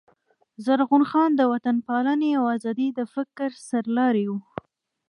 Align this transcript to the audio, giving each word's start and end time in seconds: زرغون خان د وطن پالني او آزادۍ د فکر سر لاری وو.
زرغون 0.65 1.03
خان 1.11 1.31
د 1.35 1.41
وطن 1.51 1.75
پالني 1.87 2.31
او 2.39 2.43
آزادۍ 2.55 2.87
د 2.93 2.99
فکر 3.13 3.49
سر 3.67 3.83
لاری 3.97 4.25
وو. 4.29 4.37